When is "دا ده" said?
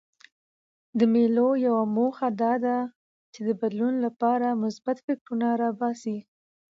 2.41-2.77